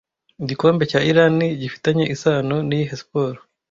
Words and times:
Igikombe 0.43 0.83
cya 0.91 0.99
Irani 1.11 1.47
gifitanye 1.61 2.03
isano 2.15 2.55
niyihe 2.67 2.93
siporo 3.01 3.39